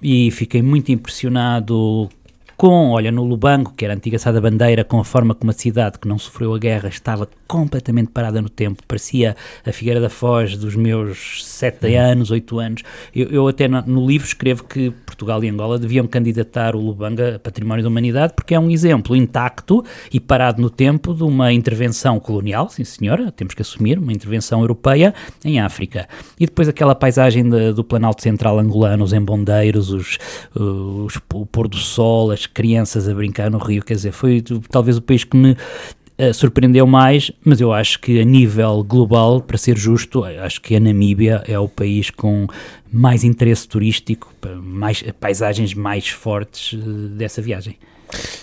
e 0.03 0.31
fiquei 0.31 0.63
muito 0.63 0.91
impressionado 0.91 2.09
com, 2.57 2.91
olha, 2.91 3.11
no 3.11 3.25
Lubango, 3.25 3.73
que 3.77 3.85
era 3.85 3.95
a 3.95 3.97
antiga 3.97 4.19
Sada 4.19 4.41
Bandeira, 4.41 4.85
com 4.85 4.99
a 4.99 5.05
forma 5.05 5.35
como 5.35 5.51
a 5.51 5.55
cidade 5.55 5.99
que 5.99 6.09
não 6.09 6.19
sofreu 6.19 6.55
a 6.55 6.59
guerra 6.59 6.89
estava 6.89 7.29
completamente 7.47 8.11
parada 8.11 8.41
no 8.41 8.49
tempo, 8.49 8.83
parecia 8.87 9.37
a 9.65 9.73
Figueira 9.73 10.01
da 10.01 10.09
Foz 10.09 10.57
dos 10.57 10.75
meus 10.75 11.45
7 11.45 11.87
uhum. 11.87 12.01
anos, 12.01 12.31
8 12.31 12.59
anos. 12.59 12.83
Eu, 13.15 13.29
eu 13.29 13.49
até 13.49 13.69
no, 13.69 13.83
no, 13.83 14.07
livro 14.07 14.27
escrevo 14.27 14.65
que 14.65 14.91
Portugal 14.91 15.43
e 15.45 15.49
Angola 15.49 15.79
deviam 15.79 16.07
candidatar 16.07 16.75
o 16.75 16.81
Lubango 16.81 17.23
a 17.23 17.39
Património 17.39 17.83
da 17.83 17.89
Humanidade 17.89 18.33
porque 18.35 18.55
é 18.55 18.59
um 18.59 18.71
exemplo 18.71 19.15
intacto 19.15 19.85
e 20.13 20.19
parado 20.19 20.61
no 20.61 20.71
tempo 20.71 21.15
de 21.15 21.23
uma 21.23 21.53
intervenção 21.53 22.19
colonial, 22.19 22.69
sim 22.69 22.85
senhora, 22.85 23.31
temos 23.31 23.55
que 23.55 23.63
assumir, 23.63 23.99
uma 23.99 24.13
intervenção 24.13 24.61
europeia 24.61 25.15
em 25.45 25.61
África. 25.61 26.09
E 26.39 26.47
depois 26.47 26.69
aquela 26.69 26.95
paisagem 26.95 27.49
de, 27.49 27.73
do 27.73 27.85
Planalto 27.85 28.23
Central 28.23 28.59
angolano, 28.59 29.05
os 29.05 29.13
embondeiros, 29.13 29.91
os, 29.91 30.19
os, 30.55 31.17
o 31.33 31.47
pôr 31.47 31.69
do 31.69 31.77
sol, 31.77 32.31
as 32.31 32.44
crianças 32.47 33.09
a 33.09 33.15
brincar 33.15 33.51
no 33.51 33.59
rio, 33.59 33.83
quer 33.83 33.95
dizer, 33.95 34.13
foi 34.13 34.43
talvez 34.71 34.97
o 34.97 35.03
país 35.03 35.25
que 35.25 35.37
me 35.37 35.53
uh, 35.53 36.35
surpreendeu 36.35 36.87
mais, 36.87 37.31
mas 37.45 37.61
eu 37.61 37.73
acho 37.73 37.99
que 38.01 38.21
a 38.21 38.25
nível 38.25 38.83
global, 38.83 39.41
para 39.41 39.59
ser 39.59 39.77
justo, 39.77 40.25
acho 40.25 40.61
que 40.61 40.75
a 40.77 40.81
Namíbia 40.81 41.43
é 41.47 41.59
o 41.59 41.69
país 41.69 42.11
com 42.11 42.47
mais 42.93 43.25
interesse 43.25 43.67
turístico, 43.67 44.33
mais 44.63 45.03
paisagens 45.21 45.75
mais 45.75 46.09
fortes 46.09 46.73
uh, 46.73 47.09
dessa 47.11 47.43
viagem. 47.43 47.77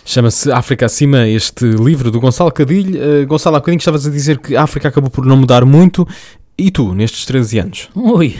Chama-se 0.04 0.52
África 0.52 0.86
Acima, 0.86 1.28
este 1.28 1.66
livro 1.66 2.12
do 2.12 2.20
Gonçalo 2.20 2.52
Cadilho. 2.52 3.24
Uh, 3.24 3.28
Gonçalo, 3.28 3.56
há 3.56 3.60
bocadinho 3.60 3.80
estavas 3.80 4.06
a 4.06 4.10
dizer 4.10 4.40
que 4.40 4.56
a 4.56 4.64
África 4.64 4.90
acabou 4.90 5.10
por 5.10 5.26
não 5.26 5.38
mudar 5.38 5.64
muito. 5.66 6.08
E 6.58 6.70
tu, 6.70 6.94
nestes 6.94 7.26
13 7.26 7.60
anos? 7.60 7.90
Ui! 7.96 8.36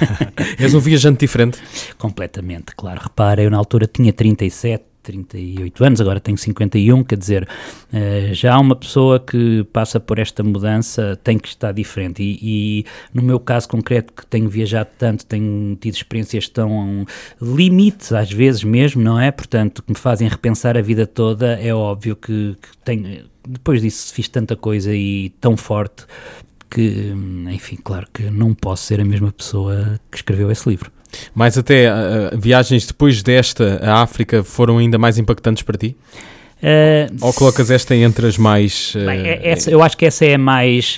És 0.58 0.74
um 0.74 0.80
viajante 0.80 1.20
diferente? 1.20 1.58
Completamente, 1.96 2.74
claro. 2.76 3.00
Repara, 3.02 3.42
eu 3.42 3.50
na 3.50 3.56
altura 3.56 3.86
tinha 3.86 4.12
37, 4.12 4.84
38 5.02 5.84
anos, 5.84 6.00
agora 6.00 6.20
tenho 6.20 6.38
51, 6.38 7.04
quer 7.04 7.18
dizer, 7.18 7.48
uh, 7.92 8.34
já 8.34 8.58
uma 8.58 8.76
pessoa 8.76 9.18
que 9.18 9.64
passa 9.72 9.98
por 9.98 10.18
esta 10.18 10.42
mudança 10.42 11.18
tem 11.22 11.38
que 11.38 11.48
estar 11.48 11.72
diferente. 11.72 12.22
E, 12.22 12.38
e, 12.42 12.86
no 13.12 13.22
meu 13.22 13.40
caso 13.40 13.68
concreto, 13.68 14.12
que 14.12 14.26
tenho 14.26 14.48
viajado 14.48 14.90
tanto, 14.98 15.26
tenho 15.26 15.76
tido 15.76 15.94
experiências 15.94 16.48
tão 16.48 17.04
limites, 17.40 18.12
às 18.12 18.30
vezes 18.30 18.64
mesmo, 18.64 19.02
não 19.02 19.18
é? 19.18 19.30
Portanto, 19.30 19.82
que 19.82 19.90
me 19.90 19.98
fazem 19.98 20.28
repensar 20.28 20.76
a 20.76 20.82
vida 20.82 21.06
toda, 21.06 21.60
é 21.60 21.74
óbvio 21.74 22.16
que, 22.16 22.56
que 22.60 22.78
tenho. 22.84 23.30
Depois 23.46 23.82
disso, 23.82 24.14
fiz 24.14 24.28
tanta 24.28 24.54
coisa 24.54 24.94
e 24.94 25.30
tão 25.40 25.56
forte 25.56 26.06
que, 26.72 27.12
enfim, 27.50 27.76
claro 27.82 28.06
que 28.12 28.24
não 28.30 28.54
posso 28.54 28.84
ser 28.84 28.98
a 29.00 29.04
mesma 29.04 29.30
pessoa 29.30 30.00
que 30.10 30.16
escreveu 30.16 30.50
esse 30.50 30.66
livro. 30.68 30.90
Mas 31.34 31.58
até 31.58 31.92
uh, 31.92 32.38
viagens 32.38 32.86
depois 32.86 33.22
desta 33.22 33.78
à 33.82 34.00
África 34.02 34.42
foram 34.42 34.78
ainda 34.78 34.96
mais 34.98 35.18
impactantes 35.18 35.62
para 35.62 35.76
ti? 35.76 35.94
Uh, 36.62 37.12
Ou 37.20 37.32
colocas 37.34 37.70
esta 37.70 37.94
entre 37.94 38.26
as 38.26 38.38
mais. 38.38 38.94
Uh, 38.94 39.04
bem, 39.04 39.26
é, 39.26 39.50
essa, 39.50 39.70
eu 39.70 39.82
acho 39.82 39.96
que 39.98 40.06
essa 40.06 40.24
é 40.24 40.34
a 40.34 40.38
mais 40.38 40.96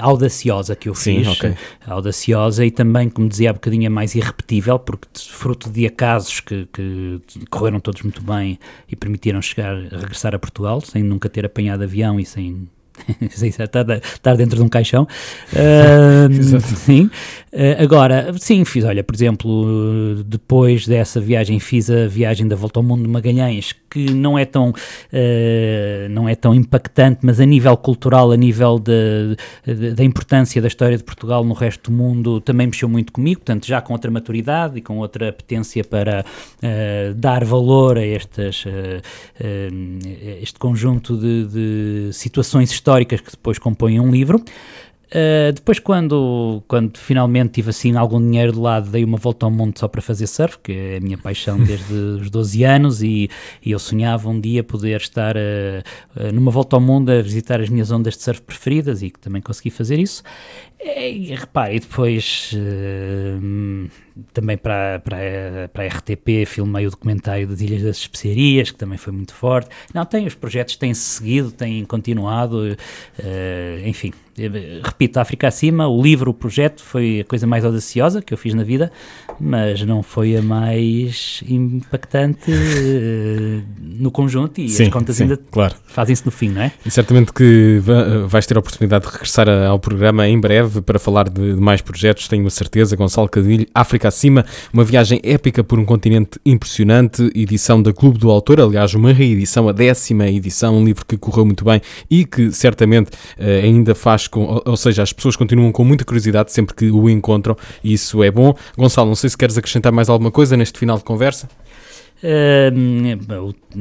audaciosa 0.00 0.76
que 0.76 0.90
eu 0.90 0.94
sim, 0.94 1.24
fiz. 1.24 1.28
Okay. 1.38 1.54
Audaciosa 1.86 2.66
e 2.66 2.70
também, 2.70 3.08
como 3.08 3.26
dizia 3.26 3.48
há 3.48 3.52
bocadinho, 3.54 3.86
é 3.86 3.88
mais 3.88 4.14
irrepetível, 4.14 4.78
porque 4.78 5.08
fruto 5.16 5.70
de 5.70 5.86
acasos 5.86 6.40
que, 6.40 6.68
que, 6.70 7.20
correram 7.48 7.80
todos 7.80 8.02
muito 8.02 8.22
bem 8.22 8.58
e 8.90 8.94
permitiram 8.94 9.40
chegar, 9.40 9.74
regressar 9.74 10.34
a 10.34 10.38
Portugal, 10.38 10.82
sem 10.82 11.02
nunca 11.02 11.30
ter 11.30 11.46
apanhado 11.46 11.84
avião 11.84 12.20
e 12.20 12.26
sem 12.26 12.68
estar, 13.20 13.70
estar 14.00 14.36
dentro 14.36 14.56
de 14.56 14.62
um 14.62 14.68
caixão. 14.68 15.06
Uh, 15.54 16.60
sim. 16.60 17.10
Uh, 17.52 17.82
agora, 17.82 18.34
sim, 18.38 18.64
fiz, 18.64 18.84
olha, 18.84 19.04
por 19.04 19.14
exemplo, 19.14 20.24
depois 20.26 20.86
dessa 20.86 21.20
viagem, 21.20 21.60
fiz 21.60 21.88
a 21.88 22.06
viagem 22.08 22.48
da 22.48 22.56
Volta 22.56 22.80
ao 22.80 22.82
Mundo 22.82 23.02
de 23.02 23.08
Magalhães, 23.08 23.74
que 23.94 24.12
não 24.12 24.36
é 24.36 24.44
tão, 24.44 24.70
uh, 24.70 26.08
não 26.10 26.28
é 26.28 26.34
tão 26.34 26.52
impactante, 26.52 27.20
mas 27.22 27.38
a 27.38 27.44
nível 27.44 27.76
cultural, 27.76 28.32
a 28.32 28.36
nível 28.36 28.80
da 28.80 30.02
importância 30.02 30.60
da 30.60 30.66
história 30.66 30.96
de 30.96 31.04
Portugal 31.04 31.44
no 31.44 31.54
resto 31.54 31.92
do 31.92 31.96
mundo, 31.96 32.40
também 32.40 32.66
mexeu 32.66 32.88
muito 32.88 33.12
comigo, 33.12 33.40
portanto, 33.40 33.66
já 33.66 33.80
com 33.80 33.92
outra 33.92 34.10
maturidade 34.10 34.78
e 34.78 34.80
com 34.80 34.98
outra 34.98 35.28
apetência 35.28 35.84
para 35.84 36.24
uh, 36.24 37.14
dar 37.14 37.44
valor 37.44 37.96
a 37.98 38.04
estas, 38.04 38.64
este 40.42 40.58
conjunto 40.58 41.16
de, 41.16 41.46
de 41.46 42.12
situações 42.12 42.72
históricas 42.72 43.20
que 43.20 43.30
depois 43.30 43.58
compõem 43.58 44.00
um 44.00 44.10
livro. 44.10 44.42
Uh, 45.14 45.52
depois, 45.52 45.78
quando, 45.78 46.60
quando 46.66 46.98
finalmente 46.98 47.52
tive 47.52 47.70
assim 47.70 47.96
algum 47.96 48.20
dinheiro 48.20 48.52
de 48.52 48.58
lado, 48.58 48.90
dei 48.90 49.04
uma 49.04 49.16
volta 49.16 49.46
ao 49.46 49.50
mundo 49.50 49.78
só 49.78 49.86
para 49.86 50.02
fazer 50.02 50.26
surf, 50.26 50.58
que 50.58 50.72
é 50.72 50.96
a 50.96 51.00
minha 51.00 51.16
paixão 51.16 51.56
desde 51.62 51.94
os 51.94 52.30
12 52.30 52.64
anos, 52.64 53.00
e, 53.00 53.30
e 53.64 53.70
eu 53.70 53.78
sonhava 53.78 54.28
um 54.28 54.40
dia 54.40 54.64
poder 54.64 55.00
estar 55.00 55.36
uh, 55.36 55.40
uh, 56.16 56.32
numa 56.32 56.50
volta 56.50 56.74
ao 56.74 56.80
mundo 56.80 57.10
a 57.10 57.22
visitar 57.22 57.60
as 57.60 57.68
minhas 57.68 57.92
ondas 57.92 58.16
de 58.16 58.24
surf 58.24 58.42
preferidas 58.42 59.02
e 59.02 59.10
que 59.10 59.20
também 59.20 59.40
consegui 59.40 59.70
fazer 59.70 60.00
isso. 60.00 60.24
E, 60.80 61.32
repare, 61.34 61.76
e 61.76 61.80
depois 61.80 62.54
também 64.34 64.58
para, 64.58 64.98
para, 64.98 65.70
para 65.72 65.84
a 65.84 65.86
RTP 65.86 66.44
filmei 66.46 66.86
o 66.86 66.90
documentário 66.90 67.46
das 67.46 67.62
Ilhas 67.62 67.82
das 67.82 67.96
Especiarias, 67.96 68.70
que 68.70 68.76
também 68.76 68.98
foi 68.98 69.12
muito 69.12 69.32
forte. 69.32 69.70
Não, 69.94 70.04
tem, 70.04 70.26
os 70.26 70.34
projetos 70.34 70.76
têm 70.76 70.92
seguido, 70.92 71.52
têm 71.52 71.86
continuado, 71.86 72.76
enfim, 73.86 74.12
repito, 74.82 75.20
África 75.20 75.48
Acima, 75.48 75.88
o 75.88 76.02
livro, 76.02 76.30
o 76.30 76.34
projeto, 76.34 76.82
foi 76.82 77.20
a 77.20 77.24
coisa 77.24 77.46
mais 77.46 77.64
audaciosa 77.64 78.20
que 78.20 78.34
eu 78.34 78.38
fiz 78.38 78.54
na 78.54 78.64
vida, 78.64 78.90
mas 79.40 79.82
não 79.82 80.02
foi 80.02 80.36
a 80.36 80.42
mais 80.42 81.42
impactante 81.48 82.50
uh, 82.50 83.62
no 83.78 84.10
conjunto 84.10 84.60
e 84.60 84.68
sim, 84.68 84.84
as 84.84 84.88
contas 84.88 85.16
sim, 85.16 85.24
ainda 85.24 85.36
claro. 85.50 85.74
fazem-se 85.86 86.24
no 86.24 86.32
fim, 86.32 86.48
não 86.48 86.62
é? 86.62 86.72
E 86.84 86.90
certamente 86.90 87.32
que 87.32 87.80
vais 88.26 88.46
ter 88.46 88.56
a 88.56 88.60
oportunidade 88.60 89.06
de 89.06 89.12
regressar 89.12 89.48
ao 89.48 89.78
programa 89.78 90.26
em 90.28 90.38
breve 90.38 90.80
para 90.80 90.98
falar 90.98 91.28
de, 91.28 91.54
de 91.54 91.60
mais 91.60 91.80
projetos, 91.80 92.28
tenho 92.28 92.46
a 92.46 92.50
certeza. 92.50 92.96
Gonçalo 92.96 93.28
Cadilho, 93.28 93.66
África 93.74 94.08
Acima, 94.08 94.44
uma 94.72 94.84
viagem 94.84 95.20
épica 95.22 95.62
por 95.62 95.78
um 95.78 95.84
continente 95.84 96.38
impressionante, 96.44 97.30
edição 97.34 97.82
da 97.82 97.92
Clube 97.92 98.18
do 98.18 98.30
Autor, 98.30 98.60
aliás, 98.60 98.94
uma 98.94 99.12
reedição, 99.12 99.68
a 99.68 99.72
décima 99.72 100.28
edição, 100.28 100.76
um 100.76 100.84
livro 100.84 101.04
que 101.06 101.16
correu 101.16 101.44
muito 101.44 101.64
bem 101.64 101.80
e 102.10 102.24
que 102.24 102.50
certamente 102.52 103.08
uh, 103.08 103.62
ainda 103.62 103.94
faz 103.94 104.23
que, 104.28 104.38
ou, 104.38 104.62
ou 104.64 104.76
seja, 104.76 105.02
as 105.02 105.12
pessoas 105.12 105.36
continuam 105.36 105.72
com 105.72 105.84
muita 105.84 106.04
curiosidade 106.04 106.52
sempre 106.52 106.74
que 106.74 106.90
o 106.90 107.08
encontram 107.08 107.56
e 107.82 107.92
isso 107.92 108.22
é 108.22 108.30
bom. 108.30 108.54
Gonçalo, 108.76 109.08
não 109.08 109.14
sei 109.14 109.30
se 109.30 109.38
queres 109.38 109.56
acrescentar 109.56 109.92
mais 109.92 110.08
alguma 110.08 110.30
coisa 110.30 110.56
neste 110.56 110.78
final 110.78 110.96
de 110.98 111.04
conversa. 111.04 111.48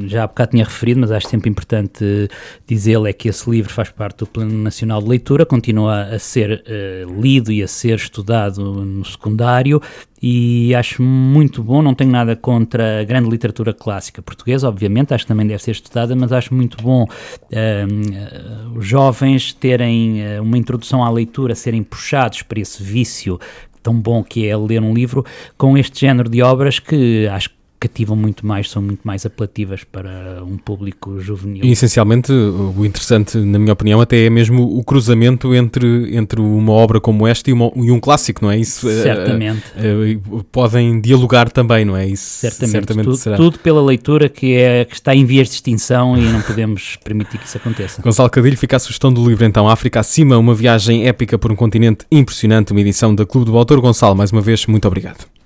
Já 0.07 0.23
há 0.23 0.27
bocado 0.27 0.51
tinha 0.51 0.65
referido, 0.65 1.00
mas 1.00 1.12
acho 1.12 1.29
sempre 1.29 1.50
importante 1.50 2.27
dizê-lo, 2.67 3.07
é 3.07 3.13
que 3.13 3.29
esse 3.29 3.50
livro 3.50 3.71
faz 3.71 3.89
parte 3.89 4.17
do 4.17 4.27
Plano 4.27 4.51
Nacional 4.51 5.01
de 5.01 5.07
Leitura, 5.07 5.45
continua 5.45 6.03
a 6.03 6.19
ser 6.19 6.62
uh, 6.67 7.21
lido 7.21 7.51
e 7.53 7.63
a 7.63 7.67
ser 7.67 7.95
estudado 7.95 8.62
no 8.83 9.05
secundário 9.05 9.81
e 10.21 10.75
acho 10.75 11.01
muito 11.01 11.63
bom, 11.63 11.81
não 11.81 11.93
tenho 11.93 12.12
nada 12.12 12.35
contra 12.35 13.01
a 13.01 13.03
grande 13.03 13.29
literatura 13.29 13.73
clássica 13.73 14.21
portuguesa, 14.21 14.67
obviamente, 14.67 15.13
acho 15.13 15.23
que 15.23 15.29
também 15.29 15.47
deve 15.47 15.63
ser 15.63 15.71
estudada, 15.71 16.15
mas 16.15 16.31
acho 16.33 16.53
muito 16.53 16.77
bom 16.83 17.03
uh, 17.05 18.77
os 18.77 18.85
jovens 18.85 19.53
terem 19.53 20.39
uma 20.39 20.57
introdução 20.57 21.01
à 21.01 21.09
leitura, 21.09 21.55
serem 21.55 21.81
puxados 21.81 22.41
para 22.41 22.59
esse 22.59 22.83
vício 22.83 23.39
tão 23.81 23.93
bom 23.93 24.23
que 24.23 24.47
é 24.47 24.55
ler 24.57 24.81
um 24.81 24.93
livro 24.93 25.25
com 25.57 25.77
este 25.77 26.01
género 26.01 26.29
de 26.29 26.41
obras 26.41 26.79
que 26.79 27.27
acho 27.27 27.50
que 27.50 27.62
cativam 27.83 28.15
muito 28.15 28.47
mais, 28.47 28.69
são 28.69 28.81
muito 28.81 29.01
mais 29.03 29.25
apelativas 29.25 29.83
para 29.83 30.41
um 30.45 30.57
público 30.57 31.19
juvenil. 31.19 31.65
E 31.65 31.71
essencialmente, 31.71 32.31
o 32.31 32.85
interessante, 32.85 33.37
na 33.37 33.59
minha 33.59 33.73
opinião, 33.73 33.99
até 33.99 34.25
é 34.25 34.29
mesmo 34.29 34.77
o 34.77 34.81
cruzamento 34.85 35.53
entre, 35.53 36.15
entre 36.15 36.39
uma 36.39 36.71
obra 36.71 37.01
como 37.01 37.27
esta 37.27 37.49
e, 37.49 37.53
uma, 37.53 37.69
e 37.75 37.91
um 37.91 37.99
clássico, 37.99 38.41
não 38.41 38.49
é? 38.49 38.57
Isso 38.57 38.89
eh, 38.89 39.03
certamente. 39.03 39.63
Uh, 39.75 40.37
uh, 40.37 40.43
podem 40.45 41.01
dialogar 41.01 41.51
também, 41.51 41.83
não 41.83 41.97
é? 41.97 42.07
Isso 42.07 42.23
certamente, 42.23 42.71
certamente 42.71 43.05
tudo, 43.05 43.17
será. 43.17 43.35
Tudo 43.35 43.59
pela 43.59 43.83
leitura 43.83 44.29
que, 44.29 44.53
é, 44.53 44.85
que 44.85 44.95
está 44.95 45.13
em 45.13 45.25
vias 45.25 45.49
de 45.49 45.55
extinção 45.55 46.17
e 46.17 46.21
não 46.21 46.41
podemos 46.41 46.97
permitir 47.03 47.37
que 47.37 47.45
isso 47.45 47.57
aconteça. 47.57 48.01
Gonçalo 48.01 48.29
Cadilho, 48.29 48.57
fica 48.57 48.77
a 48.77 48.79
sugestão 48.79 49.11
do 49.11 49.27
livro 49.27 49.43
então, 49.43 49.67
África 49.67 49.99
Acima, 49.99 50.37
uma 50.37 50.55
viagem 50.55 51.05
épica 51.05 51.37
por 51.37 51.51
um 51.51 51.55
continente 51.55 52.05
impressionante, 52.09 52.71
uma 52.71 52.79
edição 52.79 53.13
da 53.13 53.25
Clube 53.25 53.51
do 53.51 53.57
Autor. 53.57 53.81
Gonçalo, 53.81 54.15
mais 54.15 54.31
uma 54.31 54.41
vez, 54.41 54.65
muito 54.67 54.87
obrigado. 54.87 55.32